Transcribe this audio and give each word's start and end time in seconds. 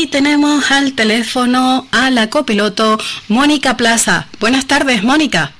Y 0.00 0.06
tenemos 0.06 0.70
al 0.70 0.94
teléfono 0.94 1.86
a 1.92 2.08
la 2.08 2.30
copiloto 2.30 2.98
Mónica 3.28 3.76
Plaza. 3.76 4.28
Buenas 4.40 4.66
tardes, 4.66 5.02
Mónica. 5.02 5.52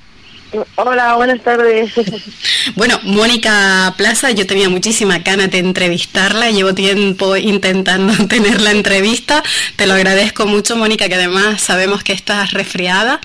Hola, 0.77 1.17
buenas 1.17 1.43
tardes. 1.43 1.93
Bueno, 2.75 2.99
Mónica 3.03 3.93
Plaza, 3.99 4.31
yo 4.31 4.47
tenía 4.47 4.71
muchísima 4.71 5.19
ganas 5.19 5.51
de 5.51 5.59
entrevistarla, 5.59 6.51
llevo 6.51 6.73
tiempo 6.75 7.37
intentando 7.37 8.15
tener 8.29 8.63
la 8.63 8.71
entrevista, 8.71 9.43
te 9.77 9.87
lo 9.87 9.93
agradezco 9.93 10.47
mucho, 10.47 10.75
Mónica, 10.75 11.07
que 11.09 11.17
además 11.17 11.61
sabemos 11.61 12.03
que 12.03 12.15
estás 12.15 12.53
resfriada. 12.55 13.21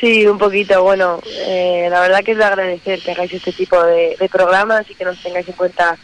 Sí, 0.00 0.26
un 0.26 0.38
poquito, 0.38 0.82
bueno, 0.82 1.20
eh, 1.26 1.88
la 1.90 2.00
verdad 2.00 2.24
que 2.24 2.32
es 2.32 2.38
de 2.38 2.44
agradecer 2.44 3.02
que 3.02 3.10
hagáis 3.10 3.34
este 3.34 3.52
tipo 3.52 3.82
de, 3.84 4.16
programas 4.32 4.88
y 4.88 4.94
que 4.94 5.04
nos 5.04 5.22
tengáis 5.22 5.46
en 5.46 5.54
cuenta 5.54 5.98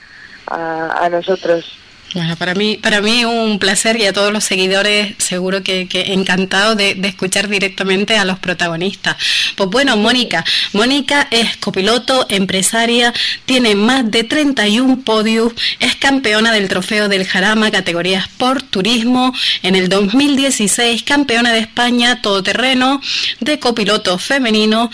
a 0.46 1.09
nosotros. 1.10 1.78
Bueno, 2.14 2.36
para 2.36 2.54
mí, 2.54 2.78
para 2.82 3.02
mí 3.02 3.26
un 3.26 3.58
placer 3.58 3.98
y 4.00 4.06
a 4.06 4.14
todos 4.14 4.32
los 4.32 4.42
seguidores 4.42 5.14
seguro 5.18 5.62
que, 5.62 5.86
encantado 5.92 6.74
de, 6.74 6.98
escuchar 7.02 7.48
directamente 7.48 8.16
a 8.16 8.24
los 8.24 8.38
protagonistas. 8.38 9.16
Pues 9.56 9.68
bueno, 9.68 9.96
Mónica, 9.96 10.44
Mónica 10.72 11.28
es 11.30 11.56
copiloto, 11.58 12.26
empresaria, 12.30 13.12
tiene 13.44 13.74
más 13.74 14.10
de 14.10 14.24
31 14.24 15.02
podios, 15.02 15.52
es 15.80 15.96
campeona 15.96 16.52
del 16.52 16.68
trofeo 16.68 17.08
del 17.08 17.26
Jarama, 17.26 17.70
categoría 17.70 18.20
Sport, 18.20 18.70
Turismo, 18.70 19.34
en 19.62 19.74
el 19.74 19.88
2016 19.88 21.02
campeona 21.02 21.52
de 21.52 21.60
España 21.60 22.22
todoterreno 22.22 23.02
de 23.40 23.59
copiloto 23.59 24.18
femenino 24.18 24.90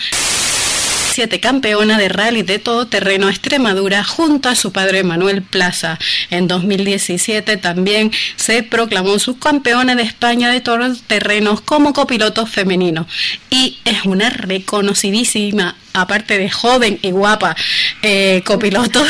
campeona 1.39 1.97
de 1.97 2.09
rally 2.09 2.43
de 2.43 2.59
todoterreno 2.59 3.29
Extremadura 3.29 4.03
junto 4.03 4.49
a 4.49 4.55
su 4.55 4.71
padre 4.71 5.03
Manuel 5.03 5.41
Plaza. 5.41 5.97
En 6.29 6.47
2017 6.47 7.57
también 7.57 8.11
se 8.35 8.63
proclamó 8.63 9.17
subcampeona 9.17 9.95
de 9.95 10.03
España 10.03 10.51
de 10.51 10.61
todoterrenos 10.61 11.61
como 11.61 11.93
copiloto 11.93 12.45
femenino 12.45 13.07
y 13.49 13.79
es 13.85 14.05
una 14.05 14.29
reconocidísima 14.29 15.75
aparte 15.93 16.37
de 16.37 16.49
joven 16.49 16.99
y 17.01 17.11
guapa 17.11 17.55
eh, 18.01 18.41
copiloto, 18.45 19.03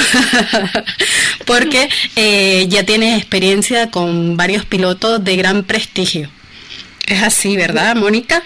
porque 1.45 1.89
eh, 2.15 2.67
ya 2.69 2.83
tiene 2.83 3.17
experiencia 3.17 3.89
con 3.89 4.37
varios 4.37 4.65
pilotos 4.65 5.23
de 5.23 5.35
gran 5.35 5.63
prestigio. 5.63 6.29
Es 7.07 7.23
así, 7.23 7.55
¿verdad, 7.55 7.95
Mónica? 7.95 8.43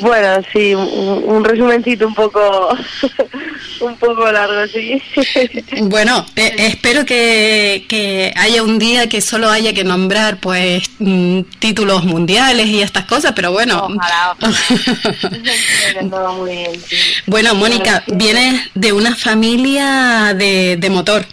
Bueno, 0.00 0.42
sí, 0.52 0.74
un, 0.74 1.44
resumencito 1.44 2.06
un 2.06 2.14
poco 2.14 2.76
un 3.80 3.96
poco 3.96 4.30
largo, 4.30 4.66
sí. 4.66 5.02
Bueno, 5.82 6.24
eh, 6.36 6.54
espero 6.58 7.04
que, 7.04 8.32
haya 8.36 8.62
un 8.62 8.78
día 8.78 9.08
que 9.08 9.20
solo 9.20 9.50
haya 9.50 9.72
que 9.72 9.84
nombrar 9.84 10.38
pues 10.38 10.84
mm, 10.98 11.42
títulos 11.58 12.04
mundiales 12.04 12.66
y 12.66 12.80
estas 12.80 13.04
cosas, 13.04 13.32
pero 13.34 13.52
bueno. 13.52 13.88
Bueno, 17.26 17.54
Mónica, 17.54 18.02
vienes 18.06 18.70
de 18.74 18.92
una 18.92 19.14
familia 19.14 20.34
de, 20.34 20.76
de 20.78 20.90
motor. 20.90 21.24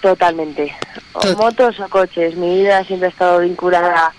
Totalmente. 0.00 0.74
O 1.12 1.36
motos 1.36 1.78
o 1.80 1.88
coches. 1.88 2.36
Mi 2.36 2.62
vida 2.62 2.84
siempre 2.84 3.08
ha 3.08 3.10
estado 3.10 3.40
vinculada 3.40 4.12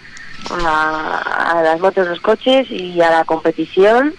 a, 0.52 1.62
las 1.64 1.80
motos, 1.80 2.08
los 2.08 2.20
coches 2.20 2.70
y 2.70 3.02
a 3.02 3.10
la 3.10 3.24
competición. 3.26 4.14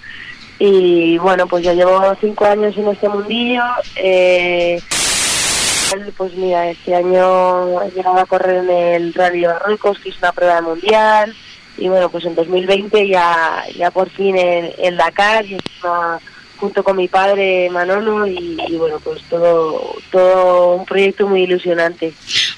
Y 0.58 1.18
bueno, 1.18 1.46
pues 1.46 1.64
ya 1.64 1.74
llevo 1.74 2.00
cinco 2.20 2.44
años 2.44 2.76
en 2.76 2.88
este 2.88 3.08
mundillo. 3.08 3.62
Eh, 3.96 4.80
pues 6.16 6.34
mira, 6.34 6.70
este 6.70 6.94
año 6.94 7.82
he 7.82 7.90
llegado 7.90 8.18
a 8.18 8.26
correr 8.26 8.64
en 8.64 8.70
el 8.70 9.14
Rally 9.14 9.40
de 9.40 9.48
Marruecos, 9.48 9.98
que 9.98 10.10
es 10.10 10.18
una 10.18 10.32
prueba 10.32 10.60
mundial. 10.60 11.34
Y 11.76 11.88
bueno, 11.88 12.08
pues 12.08 12.24
en 12.24 12.34
2020 12.34 13.08
ya, 13.08 13.64
ya 13.76 13.90
por 13.90 14.08
fin 14.10 14.36
en, 14.36 14.72
en 14.78 14.96
Dakar, 14.96 15.44
y 15.44 15.58
junto 16.56 16.84
con 16.84 16.96
mi 16.96 17.08
padre 17.08 17.68
Manolo, 17.70 18.26
y, 18.26 18.56
y 18.68 18.76
bueno, 18.76 19.00
pues 19.02 19.22
todo, 19.24 19.96
todo 20.10 20.76
un 20.76 20.84
proyecto 20.84 21.26
muy 21.26 21.42
ilusionante. 21.42 22.14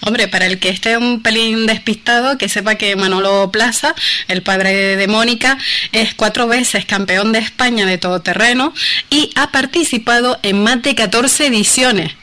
Hombre, 0.06 0.28
para 0.28 0.46
el 0.46 0.60
que 0.60 0.68
esté 0.68 0.96
un 0.96 1.20
pelín 1.20 1.66
despistado, 1.66 2.38
que 2.38 2.48
sepa 2.48 2.76
que 2.76 2.94
Manolo 2.94 3.50
Plaza, 3.50 3.92
el 4.28 4.40
padre 4.40 4.94
de 4.94 5.08
Mónica, 5.08 5.58
es 5.90 6.14
cuatro 6.14 6.46
veces 6.46 6.84
campeón 6.84 7.32
de 7.32 7.40
España 7.40 7.86
de 7.86 7.98
todoterreno 7.98 8.72
y 9.10 9.32
ha 9.34 9.50
participado 9.50 10.38
en 10.44 10.62
más 10.62 10.80
de 10.82 10.94
14 10.94 11.48
ediciones. 11.48 12.14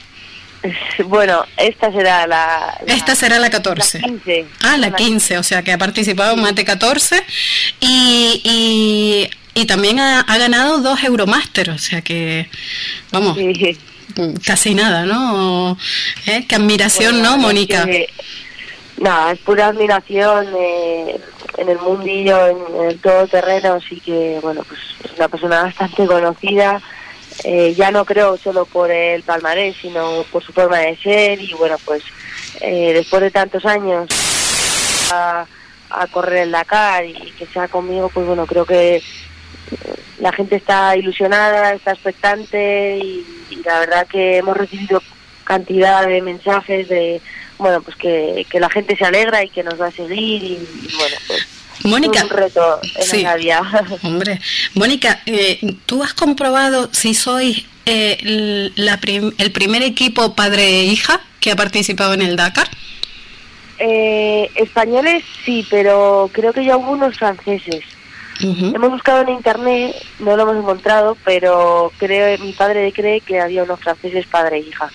Bueno, 1.07 1.45
esta 1.57 1.91
será 1.91 2.25
la... 2.25 2.79
esta 2.87 3.15
será 3.15 3.37
la 3.37 3.49
14. 3.49 3.99
La 3.99 4.07
15. 4.07 4.45
Ah, 4.61 4.77
la 4.77 4.95
15, 4.95 5.37
o 5.37 5.43
sea 5.43 5.61
que 5.61 5.73
ha 5.73 5.77
participado 5.77 6.35
en 6.35 6.41
más 6.41 6.55
de 6.55 6.63
14 6.63 7.21
y, 7.81 9.29
y, 9.55 9.65
también 9.65 9.99
ha, 9.99 10.23
ganado 10.37 10.79
dos 10.79 11.03
Euromaster, 11.03 11.69
o 11.69 11.77
sea 11.77 12.01
que, 12.01 12.47
vamos, 13.11 13.37
casi 14.45 14.75
nada, 14.75 15.05
¿no? 15.05 15.77
¿Eh? 16.25 16.45
Qué 16.47 16.55
admiración, 16.55 17.21
¿no, 17.21 17.37
Mónica? 17.37 17.87
nada, 18.97 19.31
es 19.31 19.39
pura 19.39 19.67
admiración 19.67 20.47
eh, 20.55 21.19
en 21.57 21.69
el 21.69 21.77
mundillo, 21.79 22.47
en, 22.47 22.89
el 22.89 22.99
todo 22.99 23.27
terreno, 23.27 23.73
así 23.73 23.99
que, 23.99 24.39
bueno, 24.41 24.63
pues 24.67 24.79
es 25.03 25.17
una 25.17 25.27
persona 25.27 25.63
bastante 25.63 26.05
conocida, 26.05 26.81
eh, 27.43 27.73
ya 27.75 27.91
no 27.91 28.05
creo 28.05 28.37
solo 28.37 28.65
por 28.65 28.91
el 28.91 29.23
palmarés, 29.23 29.75
sino 29.81 30.23
por 30.31 30.43
su 30.43 30.53
forma 30.53 30.77
de 30.77 30.95
ser 30.97 31.41
y, 31.41 31.53
bueno, 31.53 31.77
pues 31.83 32.03
después 32.61 33.21
de 33.21 33.31
tantos 33.31 33.65
años 33.65 34.07
a, 35.11 35.45
a 35.89 36.07
correr 36.07 36.43
en 36.43 36.51
la 36.51 36.59
Dakar 36.59 37.05
y 37.05 37.13
que 37.37 37.45
sea 37.47 37.67
conmigo, 37.67 38.09
pues 38.13 38.25
bueno, 38.25 38.45
creo 38.45 38.65
que 38.65 39.01
la 40.19 40.31
gente 40.31 40.55
está 40.55 40.95
ilusionada, 40.95 41.73
está 41.73 41.91
expectante 41.91 42.97
y, 42.97 43.25
la 43.65 43.79
verdad 43.79 44.07
que 44.07 44.37
hemos 44.37 44.57
recibido 44.57 45.01
cantidad 45.43 46.05
de 46.05 46.21
mensajes 46.21 46.89
de 46.89 47.21
bueno 47.57 47.81
pues 47.81 47.95
que, 47.95 48.45
la 48.53 48.69
gente 48.69 48.97
se 48.97 49.05
alegra 49.05 49.43
y 49.43 49.49
que 49.49 49.63
nos 49.63 49.79
va 49.79 49.87
a 49.87 49.91
seguir 49.91 50.43
y, 50.43 50.57
bueno 50.97 51.15
pues 51.27 51.47
Mónica, 51.83 52.23
un 52.23 52.29
reto 52.29 52.79
en 52.95 53.03
sí, 53.03 53.25
Hombre, 54.03 54.39
Mónica, 54.73 55.21
eh, 55.25 55.59
¿tú 55.85 56.03
has 56.03 56.13
comprobado 56.13 56.89
si 56.93 57.13
sois 57.13 57.65
eh, 57.85 58.17
el 58.21 59.51
primer 59.51 59.83
equipo 59.83 60.35
padre 60.35 60.63
e 60.63 60.83
hija 60.85 61.21
que 61.39 61.51
ha 61.51 61.55
participado 61.55 62.13
en 62.13 62.21
el 62.21 62.35
Dakar? 62.35 62.69
Eh, 63.79 64.49
españoles 64.55 65.23
sí, 65.43 65.65
pero 65.69 66.29
creo 66.31 66.53
que 66.53 66.63
ya 66.63 66.73
algunos 66.73 67.17
franceses. 67.17 67.83
Hemos 68.43 68.91
buscado 68.91 69.21
en 69.21 69.29
internet, 69.29 69.95
no 70.19 70.35
lo 70.35 70.43
hemos 70.43 70.57
encontrado, 70.57 71.17
pero 71.23 71.91
creo 71.97 72.37
mi 72.39 72.51
padre 72.51 72.91
cree 72.91 73.21
que 73.21 73.39
había 73.39 73.63
unos 73.63 73.79
franceses 73.79 74.27
padre 74.27 74.57
e 74.57 74.59
hija. 74.59 74.91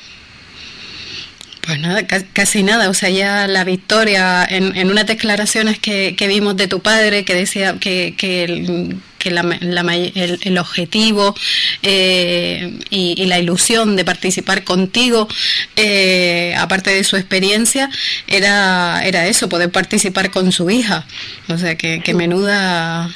Pues 1.69 1.81
nada, 1.81 2.01
casi 2.33 2.63
nada. 2.63 2.89
O 2.89 2.95
sea, 2.95 3.11
ya 3.11 3.47
la 3.47 3.63
victoria 3.63 4.43
en, 4.49 4.75
en 4.75 4.91
unas 4.91 5.07
declaraciones 5.07 5.79
que, 5.79 6.15
que, 6.17 6.27
vimos 6.27 6.57
de 6.57 6.67
tu 6.67 6.81
padre 6.81 7.27
que 7.27 7.35
decía 7.35 7.77
que, 7.79 8.15
que, 8.17 8.45
el, 8.45 8.97
que 9.19 9.31
la, 9.31 9.43
el, 9.61 10.57
objetivo 10.57 11.35
eh, 11.83 12.79
y, 12.89 13.23
la 13.27 13.39
ilusión 13.39 13.97
de 13.97 14.07
participar 14.07 14.65
contigo, 14.65 15.29
eh, 15.77 16.55
aparte 16.57 16.89
de 16.89 17.05
su 17.05 17.17
experiencia, 17.17 17.91
era, 18.29 19.03
era 19.05 19.27
eso, 19.27 19.51
poder 19.51 19.71
participar 19.71 20.31
con 20.31 20.53
su 20.53 20.71
hija. 20.71 21.05
O 21.49 21.59
sea, 21.59 21.77
que, 21.77 22.01
que 22.01 22.15
menuda 22.15 23.11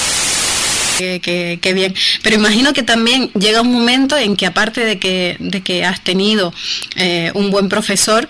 Qué, 0.98 1.72
bien. 1.75 1.94
Pero 2.22 2.36
imagino 2.36 2.72
que 2.72 2.82
también 2.82 3.30
llega 3.32 3.60
un 3.60 3.72
momento 3.72 4.16
en 4.16 4.36
que 4.36 4.47
aparte 4.47 4.84
de 4.84 4.98
que, 4.98 5.36
de 5.38 5.62
que 5.62 5.84
has 5.84 6.03
tenido 6.03 6.53
eh, 6.97 7.30
un 7.34 7.50
buen 7.50 7.68
profesor, 7.68 8.28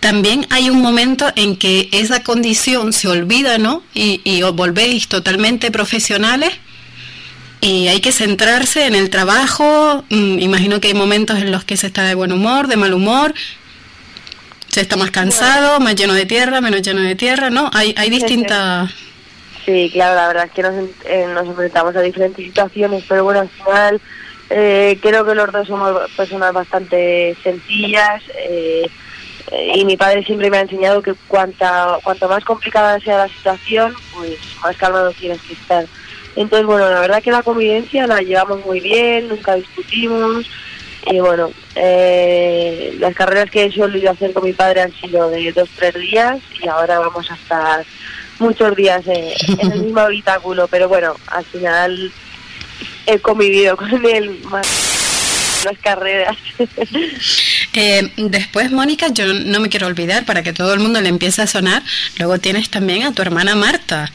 también 0.00 0.46
hay 0.50 0.70
un 0.70 0.80
momento 0.80 1.32
en 1.36 1.56
que 1.56 1.88
esa 1.92 2.22
condición 2.22 2.92
se 2.92 3.08
olvida, 3.08 3.58
¿no? 3.58 3.82
Y, 3.94 4.20
y 4.24 4.42
os 4.42 4.54
volvéis 4.54 5.08
totalmente 5.08 5.70
profesionales 5.70 6.52
y 7.60 7.88
hay 7.88 8.00
que 8.00 8.12
centrarse 8.12 8.86
en 8.86 8.94
el 8.94 9.10
trabajo. 9.10 10.04
Mm, 10.10 10.38
imagino 10.38 10.80
que 10.80 10.88
hay 10.88 10.94
momentos 10.94 11.38
en 11.38 11.50
los 11.50 11.64
que 11.64 11.76
se 11.76 11.88
está 11.88 12.04
de 12.04 12.14
buen 12.14 12.32
humor, 12.32 12.68
de 12.68 12.76
mal 12.76 12.94
humor, 12.94 13.34
se 14.68 14.82
está 14.82 14.96
más 14.96 15.10
cansado, 15.10 15.80
más 15.80 15.96
lleno 15.96 16.12
de 16.12 16.26
tierra, 16.26 16.60
menos 16.60 16.82
lleno 16.82 17.00
de 17.00 17.14
tierra, 17.14 17.50
¿no? 17.50 17.70
Hay, 17.72 17.94
hay 17.96 18.10
distintas... 18.10 18.90
Sí, 19.66 19.90
claro, 19.92 20.14
la 20.14 20.28
verdad 20.28 20.44
es 20.44 20.52
que 20.52 20.62
nos, 20.62 20.74
eh, 21.06 21.26
nos 21.34 21.46
enfrentamos 21.46 21.96
a 21.96 22.00
diferentes 22.00 22.44
situaciones, 22.44 23.04
pero 23.08 23.24
bueno, 23.24 23.40
al 23.40 23.48
final 23.48 24.00
eh, 24.48 24.96
creo 25.02 25.26
que 25.26 25.34
los 25.34 25.50
dos 25.50 25.66
somos 25.66 26.08
personas 26.12 26.52
bastante 26.52 27.36
sencillas 27.42 28.22
eh, 28.48 28.88
y 29.74 29.84
mi 29.84 29.96
padre 29.96 30.24
siempre 30.24 30.50
me 30.50 30.58
ha 30.58 30.60
enseñado 30.60 31.02
que 31.02 31.14
cuanta, 31.26 31.98
cuanto 32.04 32.28
más 32.28 32.44
complicada 32.44 33.00
sea 33.00 33.18
la 33.18 33.28
situación, 33.28 33.92
pues 34.14 34.38
más 34.62 34.76
calmado 34.76 35.10
tienes 35.12 35.42
que 35.42 35.54
estar. 35.54 35.84
Entonces, 36.36 36.66
bueno, 36.66 36.88
la 36.88 37.00
verdad 37.00 37.22
que 37.22 37.32
la 37.32 37.42
convivencia 37.42 38.06
la 38.06 38.20
llevamos 38.20 38.64
muy 38.64 38.78
bien, 38.78 39.28
nunca 39.28 39.56
discutimos 39.56 40.48
Y 41.10 41.18
bueno, 41.20 41.50
eh, 41.74 42.94
las 43.00 43.14
carreras 43.14 43.50
que 43.50 43.64
he 43.64 43.72
solido 43.72 44.10
hacer 44.10 44.32
con 44.32 44.44
mi 44.44 44.52
padre 44.52 44.82
han 44.82 44.92
sido 44.92 45.28
de 45.30 45.50
dos, 45.52 45.68
tres 45.76 45.94
días 45.94 46.38
y 46.62 46.68
ahora 46.68 47.00
vamos 47.00 47.30
a 47.30 47.34
estar 47.34 47.84
muchos 48.38 48.74
días 48.76 49.02
en 49.06 49.72
el 49.72 49.82
mismo 49.82 50.00
habitáculo, 50.00 50.68
pero 50.68 50.88
bueno, 50.88 51.14
al 51.28 51.44
final 51.44 52.12
he 53.06 53.18
convivido 53.18 53.76
con 53.76 54.04
él 54.04 54.40
más 54.44 54.66
las 55.64 55.78
carreras. 55.78 56.36
Eh, 57.78 58.10
después, 58.16 58.72
Mónica, 58.72 59.08
yo 59.08 59.26
no 59.26 59.60
me 59.60 59.68
quiero 59.68 59.86
olvidar, 59.86 60.24
para 60.24 60.42
que 60.42 60.54
todo 60.54 60.72
el 60.72 60.80
mundo 60.80 60.98
le 61.02 61.10
empiece 61.10 61.42
a 61.42 61.46
sonar, 61.46 61.82
luego 62.18 62.38
tienes 62.38 62.70
también 62.70 63.02
a 63.02 63.12
tu 63.12 63.20
hermana 63.20 63.54
Marta. 63.54 64.10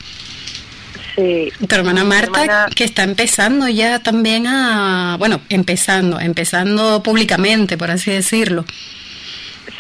Sí. 1.16 1.52
Tu 1.68 1.76
hermana 1.76 2.04
Marta, 2.04 2.70
que 2.74 2.84
está 2.84 3.04
empezando 3.04 3.68
ya 3.68 4.00
también 4.00 4.48
a, 4.48 5.16
bueno, 5.20 5.42
empezando, 5.50 6.20
empezando 6.20 7.04
públicamente, 7.04 7.78
por 7.78 7.92
así 7.92 8.10
decirlo. 8.10 8.66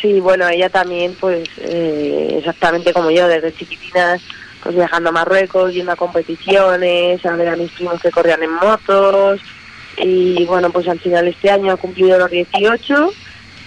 Sí, 0.01 0.19
bueno, 0.19 0.47
ella 0.49 0.69
también, 0.69 1.15
pues, 1.19 1.47
eh, 1.59 2.35
exactamente 2.39 2.91
como 2.91 3.11
yo, 3.11 3.27
desde 3.27 3.53
chiquitinas, 3.53 4.21
pues 4.63 4.75
viajando 4.75 5.09
a 5.09 5.13
Marruecos, 5.13 5.73
yendo 5.73 5.91
a 5.91 5.95
competiciones, 5.95 7.23
a 7.25 7.35
ver 7.35 7.49
a 7.49 7.55
mis 7.55 7.71
primos 7.71 8.01
que 8.01 8.11
corrían 8.11 8.41
en 8.41 8.53
motos, 8.53 9.39
y 9.97 10.43
bueno, 10.45 10.71
pues 10.71 10.87
al 10.87 10.99
final 10.99 11.27
este 11.27 11.51
año 11.51 11.73
ha 11.73 11.77
cumplido 11.77 12.17
los 12.17 12.31
18 12.31 13.11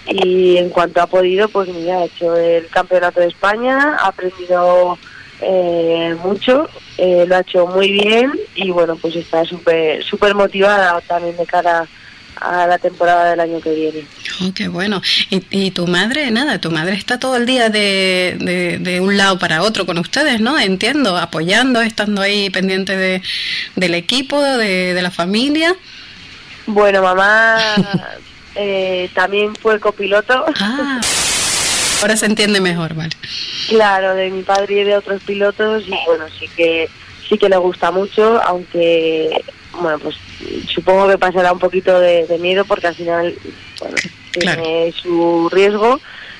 y 0.07 0.57
en 0.57 0.69
cuanto 0.69 1.01
ha 1.01 1.07
podido, 1.07 1.47
pues 1.49 1.69
mira, 1.69 1.99
ha 1.99 2.05
hecho 2.05 2.35
el 2.35 2.67
campeonato 2.67 3.19
de 3.19 3.27
España, 3.27 3.95
ha 3.99 4.07
aprendido 4.07 4.97
eh, 5.41 6.15
mucho, 6.23 6.69
eh, 6.97 7.25
lo 7.27 7.35
ha 7.35 7.39
hecho 7.39 7.67
muy 7.67 7.91
bien 7.91 8.31
y 8.55 8.71
bueno, 8.71 8.95
pues 8.95 9.15
está 9.15 9.45
súper 9.45 10.03
súper 10.03 10.35
motivada 10.35 10.99
también 11.01 11.37
de 11.37 11.45
cara 11.45 11.81
a 11.81 11.87
la 12.41 12.77
temporada 12.77 13.29
del 13.29 13.39
año 13.39 13.61
que 13.61 13.73
viene. 13.73 14.05
Oh, 14.41 14.51
qué 14.53 14.67
bueno. 14.67 15.01
¿Y, 15.29 15.43
¿Y, 15.49 15.71
tu 15.71 15.87
madre, 15.87 16.29
nada, 16.31 16.59
tu 16.59 16.71
madre 16.71 16.95
está 16.95 17.19
todo 17.19 17.37
el 17.37 17.45
día 17.45 17.69
de, 17.69 18.37
de, 18.39 18.77
de, 18.79 18.99
un 18.99 19.17
lado 19.17 19.39
para 19.39 19.61
otro 19.61 19.85
con 19.85 19.97
ustedes, 19.97 20.41
¿no? 20.41 20.59
Entiendo, 20.59 21.17
apoyando, 21.17 21.81
estando 21.81 22.21
ahí 22.21 22.49
pendiente 22.49 22.95
de, 22.97 23.21
del 23.75 23.93
equipo, 23.93 24.41
de, 24.41 24.93
de 24.93 25.01
la 25.01 25.11
familia. 25.11 25.75
Bueno, 26.67 27.01
mamá 27.01 27.57
eh, 28.55 29.09
también 29.13 29.55
fue 29.55 29.79
copiloto. 29.79 30.45
Ah, 30.59 30.99
ahora 32.01 32.17
se 32.17 32.25
entiende 32.25 32.59
mejor, 32.61 32.93
vale. 32.93 33.15
Claro, 33.69 34.15
de 34.15 34.29
mi 34.29 34.43
padre 34.43 34.81
y 34.81 34.83
de 34.83 34.97
otros 34.97 35.21
pilotos 35.23 35.83
y 35.87 35.95
bueno, 36.05 36.25
sí 36.39 36.47
que 36.55 36.89
sí 37.27 37.37
que 37.37 37.49
le 37.49 37.57
gusta 37.57 37.91
mucho, 37.91 38.41
aunque 38.43 39.43
bueno, 39.81 39.99
pues 39.99 40.15
supongo 40.73 41.07
que 41.07 41.17
pasará 41.17 41.51
un 41.51 41.59
poquito 41.59 41.99
de, 41.99 42.25
de 42.27 42.37
miedo 42.37 42.65
porque 42.65 42.87
al 42.87 42.95
final, 42.95 43.35
bueno, 43.79 43.95
tiene 44.31 44.93
su 44.93 45.49
riesgo, 45.51 45.99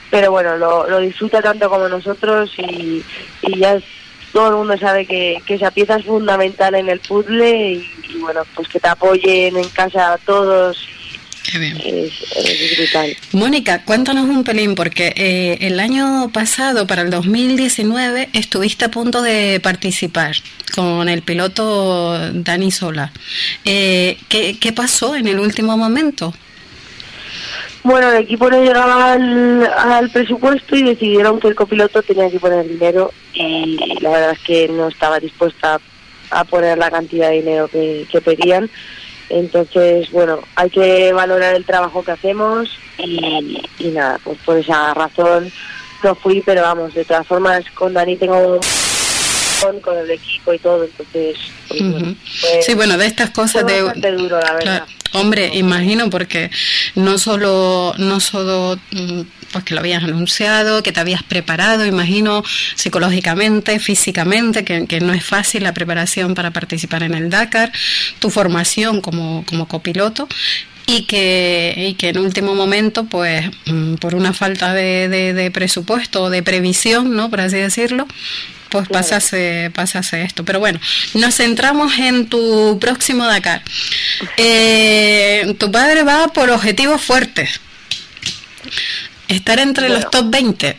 pero 0.10 0.32
bueno, 0.32 0.58
lo, 0.58 0.90
lo, 0.90 1.00
disfruta 1.00 1.42
tanto 1.42 1.70
como 1.70 1.88
nosotros 1.88 2.52
y, 2.58 3.04
y 3.42 3.60
ya 3.60 3.80
todo 4.34 4.50
el 4.50 4.56
mundo 4.56 4.78
sabe 4.78 5.06
que, 5.06 5.42
que, 5.46 5.56
esa 5.56 5.72
pieza 5.72 5.96
es 5.96 6.06
fundamental 6.06 6.76
en 6.76 6.90
el 6.90 7.00
puzzle 7.00 7.72
y, 7.74 7.92
y, 8.10 8.18
bueno, 8.20 8.42
pues 8.54 8.68
que 8.68 8.80
te 8.80 8.88
apoyen 8.88 9.58
en 9.58 9.70
casa 9.70 10.14
a 10.14 10.18
todos 10.18 10.78
Qué 11.52 11.60
bien. 11.60 11.78
Es, 11.78 12.12
es, 12.36 12.78
brutal. 12.78 13.16
Mónica, 13.34 13.84
cuéntanos 13.84 14.28
un 14.28 14.44
pelín, 14.44 14.76
porque 14.76 15.14
eh, 15.16 15.58
el 15.62 15.80
año 15.80 16.30
pasado, 16.34 16.88
para 16.88 17.02
el 17.04 17.10
2019, 17.10 18.30
estuviste 18.34 18.86
a 18.86 18.92
punto 18.92 19.22
de 19.22 19.60
participar 19.62 20.36
con 20.74 21.08
el 21.08 21.22
piloto 21.22 22.18
Dani 22.34 22.72
Sola. 22.72 23.12
Eh, 23.64 24.18
¿qué, 24.28 24.58
¿Qué 24.60 24.74
pasó 24.74 25.16
en 25.16 25.28
el 25.28 25.40
último 25.40 25.78
momento? 25.78 26.34
Bueno, 27.84 28.12
el 28.12 28.24
equipo 28.24 28.50
no 28.50 28.64
llegaba 28.64 29.14
al, 29.14 29.64
al, 29.64 30.10
presupuesto 30.10 30.76
y 30.76 30.82
decidieron 30.82 31.40
que 31.40 31.50
el 31.50 31.56
copiloto 31.56 32.02
tenía 32.02 32.32
que 32.32 32.40
poner 32.40 32.68
dinero 32.68 33.12
y 33.32 33.78
la 34.02 34.10
verdad 34.10 34.32
es 34.32 34.40
que 34.40 34.68
no 34.70 34.88
estaba 34.88 35.20
dispuesta 35.20 35.80
a 36.32 36.44
poner 36.46 36.80
la 36.80 36.90
cantidad 36.90 37.30
de 37.30 37.36
dinero 37.36 37.68
que, 37.68 38.08
que 38.12 38.22
pedían. 38.22 38.72
Entonces, 39.30 40.12
bueno, 40.12 40.40
hay 40.56 40.70
que 40.70 41.12
valorar 41.14 41.56
el 41.56 41.66
trabajo 41.66 42.04
que 42.04 42.12
hacemos 42.12 42.70
y, 42.98 43.62
y, 43.80 43.88
nada, 43.90 44.20
pues 44.24 44.38
por 44.46 44.58
esa 44.58 44.94
razón 44.94 45.52
no 46.04 46.16
fui, 46.16 46.42
pero 46.46 46.62
vamos, 46.62 46.94
de 46.94 47.06
todas 47.06 47.26
formas 47.26 47.64
con 47.74 47.94
Dani 47.94 48.16
tengo 48.18 48.60
con 49.82 49.98
el 49.98 50.12
equipo 50.12 50.54
y 50.54 50.60
todo, 50.60 50.84
entonces... 50.84 51.38
Pues, 51.68 51.82
uh 51.82 51.86
-huh. 51.86 52.16
sí, 52.62 52.74
bueno, 52.76 52.98
de 52.98 53.08
estas 53.08 53.32
cosas 53.32 53.66
de... 53.66 53.82
duro, 54.12 54.40
la 54.40 54.54
verdad. 54.54 54.62
Claro. 54.62 54.86
Hombre, 55.16 55.52
imagino 55.54 56.10
porque 56.10 56.52
no 56.96 57.18
solo, 57.18 57.94
no 57.98 58.20
solo 58.20 58.78
pues 59.52 59.64
que 59.64 59.74
lo 59.74 59.80
habías 59.80 60.04
anunciado, 60.04 60.84
que 60.84 60.92
te 60.92 61.00
habías 61.00 61.24
preparado, 61.24 61.86
imagino 61.86 62.44
psicológicamente, 62.76 63.80
físicamente, 63.80 64.66
que, 64.66 65.00
no 65.00 65.14
es 65.14 65.24
fácil 65.24 65.64
la 65.64 65.74
preparación 65.74 66.36
para 66.36 66.52
participar 66.52 67.04
en 67.04 67.14
el 67.14 67.30
Dakar, 67.30 67.72
tu 68.20 68.30
formación 68.30 69.00
como, 69.00 69.46
como 69.46 69.70
copiloto 69.70 70.28
y 70.86 71.04
que, 71.04 71.74
y 71.78 71.94
que 71.94 72.10
en 72.10 72.18
último 72.18 72.54
momento, 72.54 73.06
pues 73.06 73.50
por 74.02 74.16
una 74.16 74.34
falta 74.34 74.74
de, 74.74 75.08
de, 75.08 75.34
de 75.34 75.52
presupuesto 75.52 76.24
o 76.24 76.30
de 76.30 76.44
previsión, 76.44 77.16
¿no? 77.16 77.30
por 77.30 77.40
así 77.40 77.56
decirlo, 77.56 78.08
pues 78.76 78.90
pasase, 78.90 79.72
pasase 79.74 80.24
esto. 80.24 80.44
Pero 80.44 80.60
bueno, 80.60 80.80
nos 81.14 81.36
centramos 81.36 81.98
en 81.98 82.28
tu 82.28 82.78
próximo 82.80 83.26
Dakar. 83.26 83.62
Eh, 84.38 85.56
tu 85.58 85.72
padre 85.72 86.04
va 86.04 86.28
por 86.28 86.50
objetivos 86.50 87.02
fuertes. 87.02 87.62
Estar 89.28 89.60
entre 89.60 89.88
bueno. 89.88 90.02
los 90.02 90.12
top 90.12 90.30
20. 90.30 90.78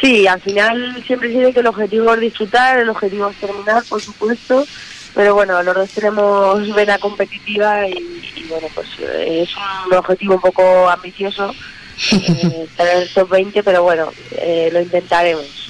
Sí, 0.00 0.26
al 0.26 0.40
final 0.40 1.04
siempre 1.06 1.28
dice 1.28 1.52
que 1.52 1.60
el 1.60 1.66
objetivo 1.68 2.12
es 2.14 2.20
disfrutar, 2.20 2.80
el 2.80 2.88
objetivo 2.88 3.28
es 3.30 3.36
terminar, 3.36 3.84
por 3.88 4.02
supuesto. 4.02 4.66
Pero 5.14 5.34
bueno, 5.34 5.62
los 5.62 5.74
dos 5.74 5.90
tenemos 5.90 6.74
vena 6.74 6.98
competitiva 6.98 7.86
y, 7.86 8.22
y 8.34 8.44
bueno, 8.48 8.66
pues 8.74 8.88
es 8.98 9.50
un 9.86 9.94
objetivo 9.94 10.34
un 10.34 10.40
poco 10.40 10.88
ambicioso 10.90 11.54
eh, 12.12 12.66
estar 12.68 12.88
en 12.88 13.02
el 13.02 13.08
top 13.12 13.28
20, 13.28 13.62
pero 13.62 13.82
bueno, 13.82 14.12
eh, 14.32 14.70
lo 14.72 14.80
intentaremos. 14.80 15.61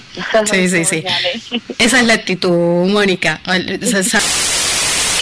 Sí, 0.51 0.69
sí, 0.69 0.85
sí. 0.85 1.05
Esa 1.79 2.01
es 2.01 2.07
la 2.07 2.15
actitud, 2.15 2.89
Mónica. 2.89 3.41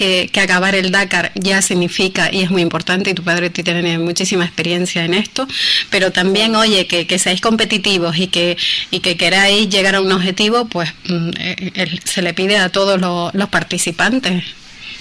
Que, 0.01 0.31
que, 0.33 0.41
acabar 0.41 0.75
el 0.75 0.93
Dakar 0.93 1.31
ya 1.35 1.61
significa, 1.61 2.33
y 2.33 2.41
es 2.41 2.51
muy 2.51 2.63
importante, 2.63 3.11
y 3.11 3.15
tu 3.15 3.23
padre 3.23 3.51
tiene 3.51 3.99
muchísima 3.99 4.47
experiencia 4.47 5.05
en 5.05 5.13
esto, 5.13 5.47
pero 5.91 6.11
también, 6.11 6.57
oye, 6.57 6.87
que, 6.87 7.07
que 7.07 7.19
seáis 7.19 7.43
competitivos 7.43 8.17
y 8.17 8.29
que, 8.29 8.57
y 8.91 9.01
que 9.01 9.19
queráis 9.19 9.69
llegar 9.69 9.97
a 9.97 10.01
un 10.01 10.11
objetivo, 10.11 10.65
pues 10.65 10.91
eh, 11.11 11.99
se 12.03 12.23
le 12.23 12.33
pide 12.33 12.57
a 12.57 12.71
todos 12.71 12.99
los, 12.99 13.35
los 13.35 13.51
participantes. 13.51 14.43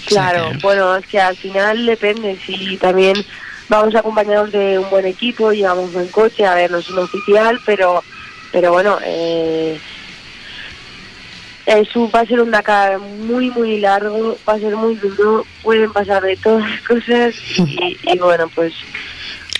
Claro, 0.04 0.48
o 0.48 0.50
sea 0.50 0.58
bueno, 0.60 0.96
es 0.96 1.06
que 1.06 1.18
al 1.18 1.36
final 1.38 1.86
depende, 1.86 2.38
si 2.44 2.76
también 2.76 3.24
vamos 3.70 3.94
acompañados 3.94 4.52
de 4.52 4.78
un 4.78 4.90
buen 4.90 5.06
equipo, 5.06 5.52
llevamos 5.52 5.94
buen 5.94 6.08
coche, 6.08 6.44
a 6.44 6.54
ver, 6.54 6.70
no 6.70 6.78
es 6.78 6.90
un 6.90 6.98
oficial, 6.98 7.58
pero 7.64 8.04
pero 8.52 8.72
bueno, 8.72 8.98
eh, 9.04 9.78
eso 11.66 12.10
va 12.10 12.20
a 12.20 12.26
ser 12.26 12.40
un 12.40 12.50
Dakar 12.50 12.98
muy, 12.98 13.50
muy 13.50 13.78
largo, 13.78 14.36
va 14.48 14.54
a 14.54 14.58
ser 14.58 14.76
muy 14.76 14.94
duro, 14.96 15.46
pueden 15.62 15.92
pasar 15.92 16.22
de 16.22 16.36
todas 16.36 16.68
las 16.68 16.80
cosas 16.82 17.34
y, 17.58 17.96
y 18.02 18.18
bueno, 18.18 18.48
pues... 18.54 18.72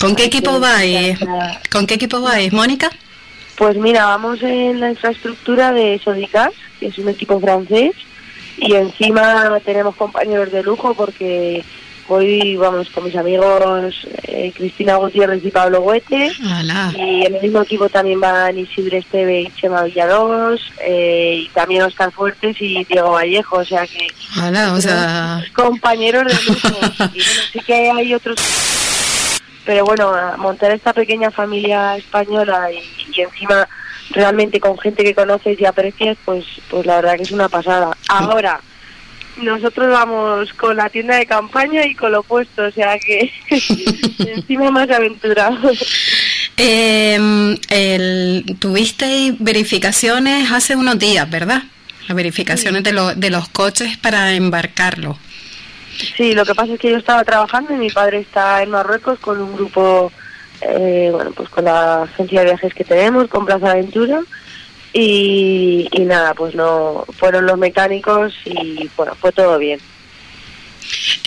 ¿Con 0.01 0.17
qué 0.17 0.25
equipo 0.25 0.59
vais? 0.59 1.19
¿Con 1.71 1.87
qué 1.87 1.95
equipo 1.95 2.21
vais, 2.21 2.53
Mónica? 2.53 2.91
Pues 3.57 3.77
mira, 3.77 4.07
vamos 4.07 4.43
en 4.43 4.81
la 4.81 4.91
infraestructura 4.91 5.73
de 5.73 6.01
Sodicas, 6.03 6.53
que 6.79 6.87
es 6.87 6.97
un 6.97 7.11
equipo 7.11 7.39
francés, 7.39 7.93
y 8.57 8.75
encima 8.75 9.61
tenemos 9.65 9.95
compañeros 9.97 10.51
de 10.51 10.63
lujo 10.63 10.95
porque 10.95 11.63
Hoy 12.13 12.57
vamos 12.57 12.91
con 12.91 13.05
mis 13.05 13.15
amigos 13.15 13.95
eh, 14.25 14.53
Cristina 14.57 14.97
Gutiérrez 14.97 15.45
y 15.45 15.51
Pablo 15.53 15.83
Huete. 15.83 16.33
Hola. 16.41 16.93
Y 16.97 17.25
en 17.25 17.37
el 17.37 17.41
mismo 17.41 17.63
equipo 17.63 17.89
también 17.89 18.19
van 18.19 18.59
Isidre 18.59 18.99
Esteve 18.99 19.43
y 19.43 19.53
Chema 19.53 19.85
Villados. 19.85 20.61
Eh, 20.81 21.45
y 21.45 21.49
también 21.51 21.83
Oscar 21.83 22.11
Fuertes 22.11 22.57
y 22.61 22.85
Diego 22.85 23.13
Vallejo. 23.13 23.59
O 23.59 23.65
sea 23.65 23.87
que. 23.87 24.09
Hola, 24.45 24.73
o 24.73 24.81
sea. 24.81 25.45
Compañeros 25.55 26.25
de 26.25 26.53
lujo. 26.53 26.69
y 27.15 27.23
bueno, 27.23 27.43
sí 27.53 27.61
que 27.61 27.91
hay 27.93 28.13
otros. 28.13 28.39
Pero 29.65 29.85
bueno, 29.85 30.13
montar 30.39 30.73
esta 30.73 30.93
pequeña 30.93 31.31
familia 31.31 31.97
española 31.97 32.73
y, 32.73 32.83
y 33.17 33.21
encima 33.21 33.69
realmente 34.11 34.59
con 34.59 34.77
gente 34.79 35.05
que 35.05 35.15
conoces 35.15 35.61
y 35.61 35.65
aprecias, 35.65 36.19
pues, 36.25 36.45
pues 36.69 36.85
la 36.87 36.97
verdad 36.97 37.15
que 37.15 37.23
es 37.23 37.31
una 37.31 37.49
pasada. 37.49 37.97
Ahora 38.09 38.61
nosotros 39.39 39.91
vamos 39.91 40.53
con 40.55 40.77
la 40.77 40.89
tienda 40.89 41.17
de 41.17 41.27
campaña 41.27 41.87
y 41.87 41.95
con 41.95 42.13
lo 42.13 42.21
opuesto, 42.21 42.65
o 42.65 42.71
sea 42.71 42.99
que 42.99 43.33
encima 44.19 44.71
más 44.71 44.91
aventurados. 44.91 45.79
Eh, 46.57 47.57
el, 47.69 48.57
tuviste 48.59 49.35
verificaciones 49.39 50.51
hace 50.53 50.77
unos 50.77 50.99
días, 50.99 51.29
¿verdad? 51.31 51.63
Las 52.07 52.17
verificaciones 52.17 52.81
sí. 52.81 52.85
de, 52.85 52.93
lo, 52.93 53.15
de 53.15 53.31
los 53.31 53.49
coches 53.49 53.97
para 53.97 54.35
embarcarlo. 54.35 55.17
Sí, 56.17 56.35
lo 56.35 56.45
que 56.45 56.55
pasa 56.55 56.75
es 56.75 56.81
que 56.81 56.91
yo 56.91 56.97
estaba 56.97 57.25
trabajando 57.25 57.75
y 57.75 57.79
mi 57.79 57.91
padre 57.91 58.19
está 58.19 58.63
en 58.63 58.71
Marruecos 58.71 59.19
con 59.19 59.41
un 59.41 59.55
grupo, 59.55 60.13
eh, 60.63 61.11
bueno, 61.13 61.33
pues 61.33 61.49
con 61.49 61.65
la 61.65 62.03
agencia 62.03 62.41
de 62.41 62.47
viajes 62.47 62.75
que 62.75 62.85
tenemos, 62.85 63.29
con 63.29 63.45
Plaza 63.45 63.73
Aventura. 63.73 64.21
Y, 64.93 65.89
y 65.93 66.01
nada, 66.01 66.35
pues 66.35 66.55
no, 66.55 67.05
fueron 67.19 67.47
los 67.47 67.59
mecánicos 67.59 68.35
y 68.45 68.91
bueno, 68.97 69.15
fue 69.15 69.31
todo 69.33 69.59
bien. 69.59 69.81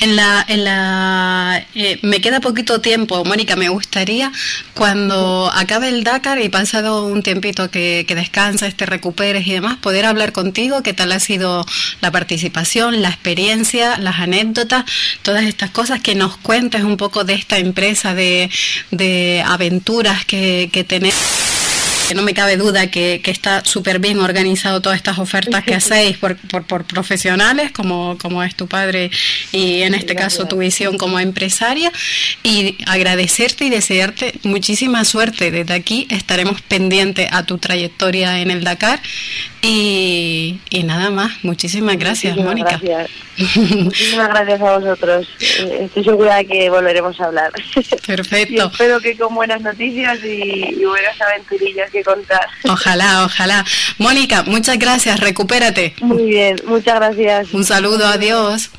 En 0.02 0.16
la, 0.16 0.44
en 0.48 0.66
la, 0.66 1.66
eh, 1.76 2.00
me 2.02 2.20
queda 2.20 2.42
poquito 2.42 2.82
tiempo, 2.82 3.24
Mónica, 3.24 3.56
me 3.56 3.70
gustaría 3.70 4.32
cuando 4.74 5.50
acabe 5.54 5.88
el 5.88 6.04
Dakar 6.04 6.42
y 6.42 6.50
pasado 6.50 7.06
un 7.06 7.24
tiempito 7.24 7.72
que, 7.72 8.04
que 8.08 8.16
descanses, 8.16 8.76
te 8.76 8.86
recuperes 8.86 9.48
y 9.48 9.54
demás, 9.54 9.78
poder 9.78 10.06
hablar 10.06 10.34
contigo, 10.34 10.84
qué 10.84 10.94
tal 10.94 11.12
ha 11.12 11.20
sido 11.20 11.66
la 12.02 12.12
participación, 12.12 13.02
la 13.02 13.10
experiencia, 13.10 13.98
las 13.98 14.20
anécdotas, 14.20 14.84
todas 15.22 15.46
estas 15.46 15.70
cosas, 15.70 16.02
que 16.02 16.16
nos 16.16 16.36
cuentes 16.38 16.84
un 16.84 16.98
poco 16.98 17.24
de 17.24 17.34
esta 17.34 17.58
empresa 17.58 18.14
de, 18.14 18.50
de 18.92 19.44
aventuras 19.46 20.26
que, 20.26 20.70
que 20.74 20.84
tenemos 20.84 21.16
no 22.16 22.22
me 22.22 22.34
cabe 22.34 22.58
duda 22.58 22.88
que, 22.88 23.22
está 23.26 23.64
súper 23.66 24.00
bien 24.00 24.20
organizado 24.20 24.82
todas 24.82 24.98
estas 24.98 25.18
ofertas 25.18 25.64
que 25.64 25.74
hacéis 25.74 26.18
por, 26.18 26.38
por, 26.38 26.84
profesionales, 26.86 27.72
como, 27.72 28.18
como 28.20 28.44
es 28.44 28.56
tu 28.56 28.68
padre 28.68 29.10
y 29.52 29.82
en 29.82 29.96
este 29.96 30.16
caso 30.16 30.46
tu 30.46 30.58
visión 30.58 30.98
como 30.98 31.20
empresaria, 31.20 31.92
y 32.44 32.78
agradecerte 32.86 33.66
y 33.66 33.70
desearte 33.70 34.40
muchísima 34.44 35.06
suerte. 35.06 35.52
Desde 35.52 35.74
aquí 35.74 36.08
estaremos 36.10 36.62
pendientes 36.62 37.28
a 37.32 37.46
tu 37.46 37.58
trayectoria 37.58 38.40
en 38.40 38.52
el 38.52 38.64
Dakar 38.64 39.02
y, 39.66 40.60
nada 40.84 41.10
más, 41.10 41.32
muchísimas 41.42 41.98
gracias, 41.98 42.36
Mónica. 42.36 42.78
Gracias. 42.82 43.10
muchísimas 43.56 44.28
gracias 44.28 44.62
a 44.62 44.78
vosotros. 44.78 45.28
Eh, 45.40 45.84
estoy 45.86 46.04
segura 46.04 46.36
de 46.36 46.46
que 46.46 46.70
volveremos 46.70 47.18
a 47.22 47.26
hablar. 47.26 47.50
Perfecto. 48.06 48.54
Y 48.54 48.60
espero 48.60 49.00
que 49.00 49.16
con 49.16 49.34
buenas 49.34 49.62
noticias 49.62 50.20
y, 50.22 50.76
y 50.78 50.84
buenas 50.84 51.20
aventurillas 51.22 51.90
que 51.92 52.04
contar. 52.04 52.46
Ojalá, 52.66 53.24
ojalá. 53.24 53.64
Mónica, 54.00 54.44
muchas 54.44 54.78
gracias, 54.78 55.22
recupérate. 55.22 55.96
Muy 56.02 56.26
bien, 56.26 56.58
muchas 56.66 56.96
gracias. 56.96 57.54
Un 57.54 57.64
saludo, 57.64 58.06
adiós. 58.06 58.70